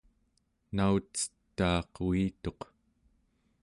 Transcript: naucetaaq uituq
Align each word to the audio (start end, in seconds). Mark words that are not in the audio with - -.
naucetaaq 0.75 1.89
uituq 2.07 2.61